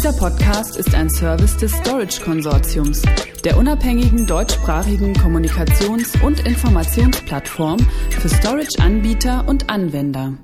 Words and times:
Dieser 0.00 0.14
Podcast 0.14 0.78
ist 0.78 0.94
ein 0.94 1.10
Service 1.10 1.58
des 1.58 1.72
Storage 1.72 2.22
Konsortiums, 2.22 3.02
der 3.44 3.58
unabhängigen 3.58 4.26
deutschsprachigen 4.26 5.12
Kommunikations- 5.12 6.18
und 6.24 6.40
Informationsplattform 6.40 7.78
für 8.08 8.30
Storage-Anbieter 8.30 9.46
und 9.46 9.68
Anwender. 9.68 10.38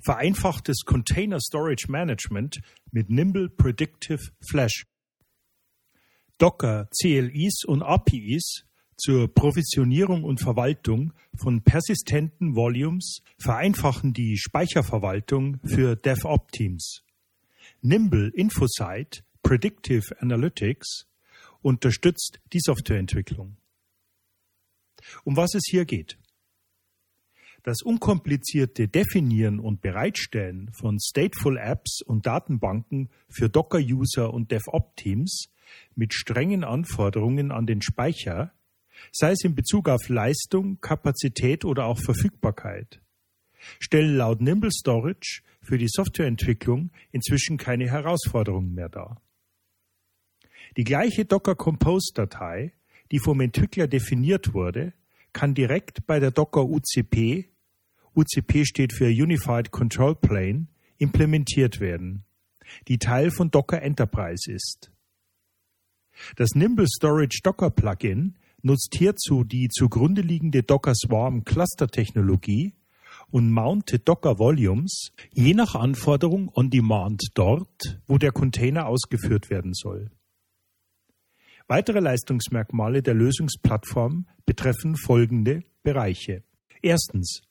Vereinfachtes 0.00 0.82
Container 0.84 1.38
Storage 1.38 1.86
Management 1.88 2.58
mit 2.90 3.10
Nimble 3.10 3.48
Predictive 3.48 4.32
Flash. 4.40 4.86
Docker, 6.38 6.88
CLIs 7.00 7.62
und 7.64 7.84
APIs 7.84 8.64
zur 8.96 9.32
Provisionierung 9.32 10.24
und 10.24 10.40
Verwaltung 10.40 11.12
von 11.36 11.62
persistenten 11.62 12.56
Volumes 12.56 13.20
vereinfachen 13.38 14.14
die 14.14 14.36
Speicherverwaltung 14.36 15.60
für 15.64 15.94
DevOps-Teams. 15.94 17.04
Nimble 17.80 18.30
InfoSight 18.34 19.24
Predictive 19.42 20.20
Analytics 20.20 21.06
unterstützt 21.62 22.40
die 22.52 22.60
Softwareentwicklung. 22.60 23.56
Um 25.24 25.36
was 25.36 25.54
es 25.54 25.62
hier 25.66 25.84
geht. 25.84 26.18
Das 27.62 27.82
unkomplizierte 27.82 28.88
Definieren 28.88 29.60
und 29.60 29.80
Bereitstellen 29.80 30.70
von 30.72 30.98
Stateful 31.00 31.56
Apps 31.56 32.02
und 32.02 32.26
Datenbanken 32.26 33.10
für 33.28 33.48
Docker-User 33.48 34.32
und 34.32 34.50
DevOps-Teams 34.50 35.48
mit 35.94 36.14
strengen 36.14 36.64
Anforderungen 36.64 37.52
an 37.52 37.66
den 37.66 37.82
Speicher 37.82 38.52
sei 39.12 39.32
es 39.32 39.44
in 39.44 39.54
Bezug 39.54 39.88
auf 39.88 40.08
Leistung, 40.08 40.80
Kapazität 40.80 41.64
oder 41.64 41.86
auch 41.86 41.98
Verfügbarkeit, 41.98 43.00
stellen 43.78 44.16
laut 44.16 44.40
Nimble 44.40 44.70
Storage 44.70 45.42
für 45.60 45.78
die 45.78 45.88
Softwareentwicklung 45.88 46.90
inzwischen 47.10 47.56
keine 47.56 47.90
Herausforderungen 47.90 48.74
mehr 48.74 48.88
dar. 48.88 49.20
Die 50.76 50.84
gleiche 50.84 51.24
Docker 51.24 51.54
Compose 51.54 52.12
Datei, 52.14 52.72
die 53.10 53.18
vom 53.18 53.40
Entwickler 53.40 53.86
definiert 53.86 54.54
wurde, 54.54 54.92
kann 55.32 55.54
direkt 55.54 56.06
bei 56.06 56.20
der 56.20 56.30
Docker 56.30 56.64
UCP, 56.64 57.48
UCP 58.14 58.64
steht 58.64 58.92
für 58.92 59.06
Unified 59.06 59.70
Control 59.70 60.14
Plane, 60.14 60.66
implementiert 60.98 61.80
werden, 61.80 62.24
die 62.88 62.98
Teil 62.98 63.30
von 63.30 63.50
Docker 63.50 63.82
Enterprise 63.82 64.50
ist. 64.50 64.90
Das 66.36 66.50
Nimble 66.54 66.88
Storage 66.88 67.40
Docker 67.42 67.70
Plugin 67.70 68.36
nutzt 68.62 68.94
hierzu 68.96 69.44
die 69.44 69.68
zugrunde 69.68 70.22
liegende 70.22 70.62
Docker 70.62 70.94
Swarm 70.94 71.44
Cluster 71.44 71.86
Technologie 71.88 72.74
und 73.30 73.50
mountet 73.50 74.08
Docker 74.08 74.38
Volumes 74.38 75.12
je 75.32 75.54
nach 75.54 75.74
Anforderung 75.74 76.50
on 76.54 76.70
demand 76.70 77.22
dort, 77.34 78.00
wo 78.06 78.18
der 78.18 78.32
Container 78.32 78.86
ausgeführt 78.86 79.50
werden 79.50 79.74
soll. 79.74 80.10
Weitere 81.66 82.00
Leistungsmerkmale 82.00 83.02
der 83.02 83.14
Lösungsplattform 83.14 84.26
betreffen 84.46 84.96
folgende 84.96 85.62
Bereiche. 85.82 86.42
Erstens 86.80 87.42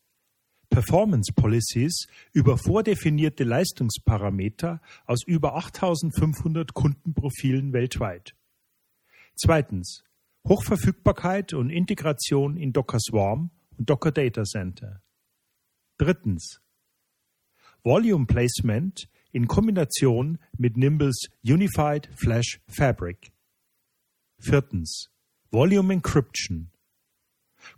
Performance 0.70 1.32
Policies 1.34 2.08
über 2.34 2.58
vordefinierte 2.58 3.44
Leistungsparameter 3.44 4.82
aus 5.06 5.24
über 5.26 5.56
8500 5.56 6.74
Kundenprofilen 6.74 7.74
weltweit. 7.74 8.36
Zweitens 9.36 10.04
Hochverfügbarkeit 10.48 11.54
und 11.54 11.70
Integration 11.70 12.58
in 12.58 12.74
Docker 12.74 13.00
Swarm 13.00 13.52
und 13.78 13.90
Docker 13.90 14.12
Data 14.12 14.44
Center. 14.44 15.02
Drittens. 15.98 16.60
Volume 17.84 18.28
Placement 18.28 19.08
in 19.32 19.48
Kombination 19.48 20.38
mit 20.58 20.78
Nimbles 20.78 21.28
Unified 21.44 22.10
Flash 22.16 22.60
Fabric. 22.68 23.32
Viertens. 24.40 25.10
Volume 25.52 25.92
Encryption. 25.92 26.68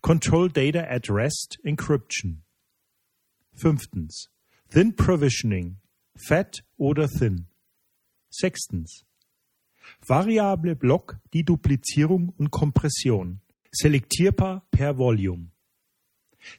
Control 0.02 0.50
Data 0.50 0.80
at 0.80 1.10
Rest 1.10 1.60
Encryption. 1.64 2.42
Fünftens. 3.54 4.28
Thin 4.70 4.96
Provisioning. 4.96 5.78
Fat 6.18 6.64
oder 6.78 7.08
Thin. 7.08 7.48
Sechstens. 8.30 9.06
Variable 10.06 10.76
Block 10.76 11.20
die 11.34 11.44
Duplizierung 11.44 12.34
und 12.38 12.52
Kompression. 12.52 13.42
Selektierbar 13.72 14.68
per 14.72 14.98
Volume. 14.98 15.52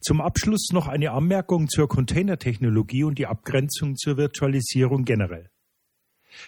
Zum 0.01 0.21
Abschluss 0.21 0.69
noch 0.73 0.89
eine 0.89 1.13
Anmerkung 1.13 1.69
zur 1.69 1.89
Containertechnologie 1.89 3.05
und 3.05 3.19
die 3.19 3.27
Abgrenzung 3.27 3.97
zur 3.97 4.17
Virtualisierung 4.17 5.05
generell. 5.05 5.51